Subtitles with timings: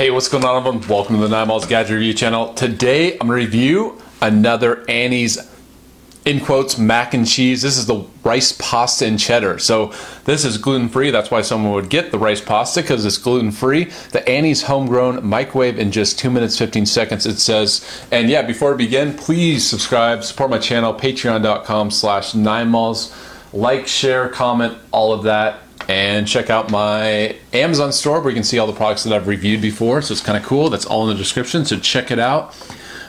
[0.00, 0.88] Hey, what's going on everyone?
[0.88, 2.54] Welcome to the Nine Miles Gadget Review channel.
[2.54, 5.36] Today I'm going to review another Annie's
[6.24, 7.60] in quotes mac and cheese.
[7.60, 9.58] This is the rice pasta and cheddar.
[9.58, 9.92] So
[10.24, 11.10] this is gluten free.
[11.10, 13.90] That's why someone would get the rice pasta because it's gluten free.
[14.12, 17.26] The Annie's homegrown microwave in just two minutes 15 seconds.
[17.26, 18.06] It says.
[18.10, 23.14] And yeah, before we begin, please subscribe, support my channel, Patreon.com/slash Nine Miles.
[23.52, 25.58] Like, share, comment, all of that.
[25.90, 29.26] And check out my Amazon store where you can see all the products that I've
[29.26, 30.02] reviewed before.
[30.02, 30.70] So it's kind of cool.
[30.70, 31.64] That's all in the description.
[31.64, 32.56] So check it out.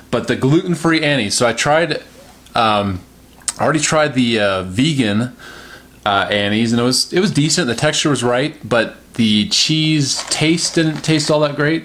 [0.09, 1.29] But the gluten free Annie.
[1.29, 2.01] So I tried
[2.55, 3.01] um,
[3.59, 5.35] I already tried the uh, vegan
[6.05, 7.67] uh, Annie's, and it was it was decent.
[7.67, 11.83] The texture was right, but the cheese taste didn't taste all that great.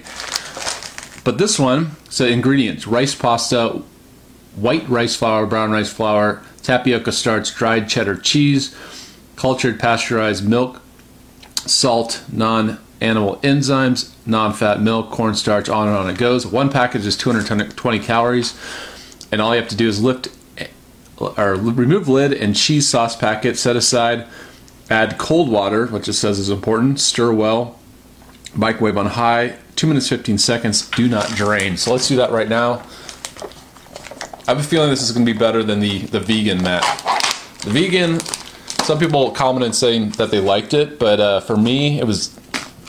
[1.25, 3.83] But this one, so ingredients: rice pasta,
[4.55, 8.75] white rice flour, brown rice flour, tapioca starch, dried cheddar cheese,
[9.37, 10.81] cultured pasteurized milk,
[11.67, 16.47] salt, non-animal enzymes, non-fat milk, cornstarch, on and on it goes.
[16.47, 18.59] One package is 220 calories,
[19.31, 20.29] and all you have to do is lift
[21.19, 24.27] or remove lid and cheese sauce packet set aside
[24.91, 27.79] add cold water which it says is important stir well
[28.55, 31.77] microwave on high 2 minutes 15 seconds do not drain.
[31.77, 32.83] So let's do that right now.
[34.49, 36.83] I have a feeling this is going to be better than the the vegan mat.
[37.63, 38.21] The vegan
[38.87, 42.29] some people commented saying that they liked it but uh, for me it was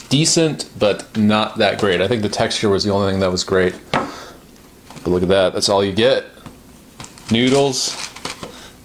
[0.08, 3.44] decent but not that great i think the texture was the only thing that was
[3.44, 6.24] great but look at that that's all you get
[7.30, 7.96] noodles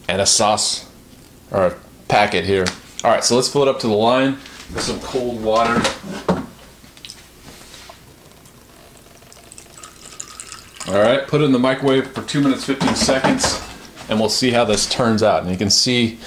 [0.09, 0.89] and a sauce
[1.51, 1.75] or a
[2.07, 2.65] packet here.
[3.03, 4.33] All right, so let's fill it up to the line
[4.73, 5.81] with some cold water.
[10.87, 13.61] All right, put it in the microwave for two minutes, 15 seconds,
[14.09, 15.41] and we'll see how this turns out.
[15.41, 16.19] And you can see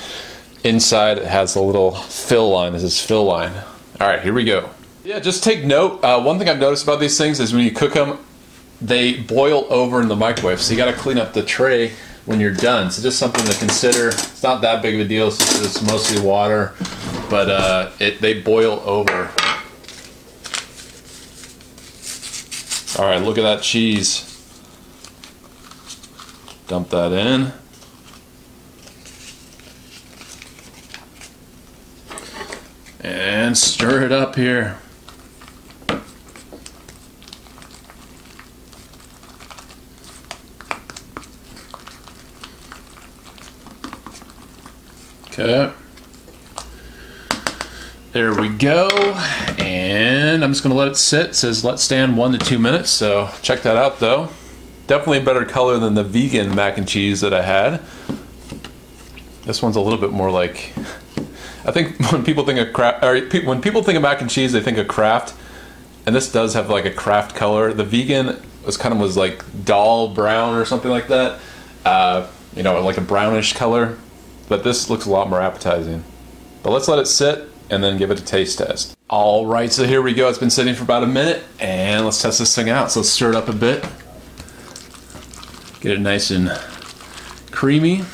[0.66, 2.72] inside it has a little fill line.
[2.72, 3.52] This is fill line.
[4.00, 4.68] All right, here we go.
[5.04, 6.02] Yeah, just take note.
[6.02, 8.18] Uh, one thing I've noticed about these things is when you cook them,
[8.80, 10.60] they boil over in the microwave.
[10.60, 11.92] So you got to clean up the tray
[12.26, 12.90] when you're done.
[12.90, 14.08] So just something to consider.
[14.08, 16.74] It's not that big of a deal since it's mostly water,
[17.30, 19.30] but uh, it they boil over.
[22.98, 24.32] All right, look at that cheese.
[26.66, 27.52] Dump that in.
[33.46, 34.76] And stir it up here.
[45.26, 45.72] Okay.
[48.10, 48.88] There we go.
[49.58, 51.26] And I'm just going to let it sit.
[51.26, 52.90] It says let stand one to two minutes.
[52.90, 54.30] So check that out though.
[54.88, 57.80] Definitely a better color than the vegan mac and cheese that I had.
[59.44, 60.72] This one's a little bit more like.
[61.66, 63.02] I think when people think of Kraft,
[63.44, 65.34] when people think of mac and cheese, they think of Kraft,
[66.06, 67.72] and this does have like a Kraft color.
[67.72, 71.40] The vegan was kind of was like dull brown or something like that.
[71.84, 73.98] Uh, you know, like a brownish color
[74.48, 76.04] but this looks a lot more appetizing.
[76.62, 78.96] But let's let it sit and then give it a taste test.
[79.08, 80.28] All right, so here we go.
[80.28, 82.90] It's been sitting for about a minute, and let's test this thing out.
[82.90, 83.84] So let's stir it up a bit,
[85.80, 86.50] get it nice and
[87.50, 88.04] creamy.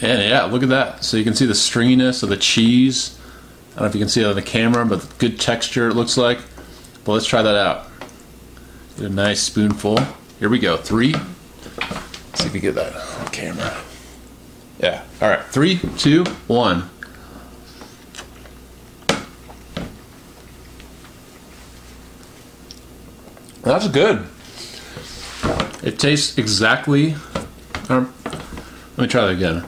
[0.00, 1.04] And yeah, look at that.
[1.04, 3.18] So you can see the stringiness of the cheese.
[3.72, 5.94] I don't know if you can see it on the camera, but good texture it
[5.94, 6.38] looks like.
[7.04, 7.86] But let's try that out.
[8.96, 9.98] Get a nice spoonful.
[10.38, 10.76] Here we go.
[10.76, 11.12] Three.
[11.12, 13.76] Let's see if we get that on camera.
[14.78, 15.02] Yeah.
[15.22, 15.44] All right.
[15.46, 16.90] Three, two, one.
[23.62, 24.26] That's good.
[25.82, 27.14] It tastes exactly.
[27.88, 29.64] Um, let me try that again.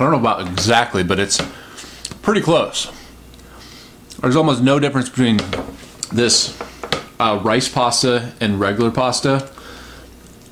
[0.00, 1.38] I don't know about exactly, but it's
[2.22, 2.90] pretty close.
[4.22, 5.36] There's almost no difference between
[6.10, 6.58] this
[7.18, 9.50] uh, rice pasta and regular pasta.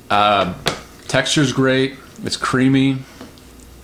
[0.07, 0.53] Uh,
[1.07, 1.95] texture's great.
[2.23, 2.99] It's creamy.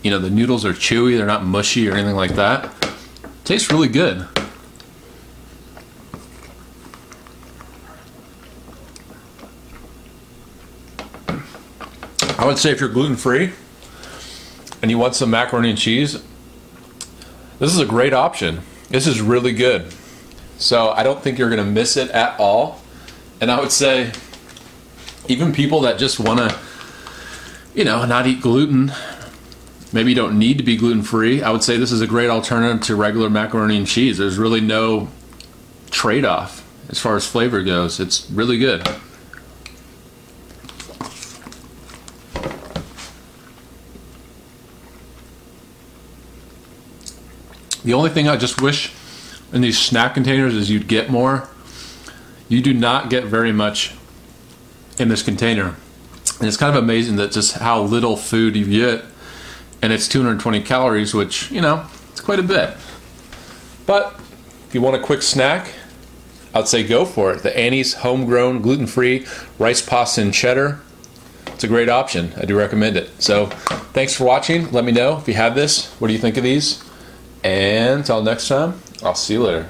[0.03, 1.17] You know, the noodles are chewy.
[1.17, 2.71] They're not mushy or anything like that.
[3.43, 4.27] Tastes really good.
[12.37, 13.51] I would say if you're gluten free
[14.85, 16.21] and you want some macaroni and cheese,
[17.57, 18.61] this is a great option.
[18.89, 19.91] This is really good.
[20.59, 22.83] So I don't think you're going to miss it at all.
[23.41, 24.11] And I would say,
[25.27, 26.55] even people that just want to,
[27.73, 28.91] you know, not eat gluten,
[29.91, 31.41] maybe you don't need to be gluten free.
[31.41, 34.19] I would say this is a great alternative to regular macaroni and cheese.
[34.19, 35.07] There's really no
[35.89, 37.99] trade off as far as flavor goes.
[37.99, 38.87] It's really good.
[47.85, 48.91] The only thing I just wish
[49.53, 51.47] in these snack containers is you'd get more.
[52.49, 53.93] You do not get very much
[54.97, 55.75] in this container.
[56.39, 59.05] And it's kind of amazing that just how little food you get.
[59.83, 62.75] And it's 220 calories, which, you know, it's quite a bit.
[63.85, 64.19] But
[64.67, 65.71] if you want a quick snack,
[66.55, 67.43] I'd say go for it.
[67.43, 69.27] The Annie's homegrown, gluten free
[69.59, 70.79] rice pasta and cheddar.
[71.47, 72.33] It's a great option.
[72.35, 73.11] I do recommend it.
[73.21, 73.45] So
[73.93, 74.71] thanks for watching.
[74.71, 75.93] Let me know if you have this.
[75.99, 76.84] What do you think of these?
[77.45, 79.67] And until next time, I'll see you later.